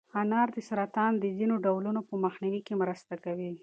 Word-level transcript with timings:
انار 0.21 0.47
د 0.53 0.57
سرطان 0.69 1.13
د 1.19 1.25
ځینو 1.37 1.55
ډولونو 1.65 2.01
په 2.09 2.13
مخنیوي 2.25 2.61
کې 2.67 2.73
مرسته 2.81 3.13
کوي. 3.23 3.51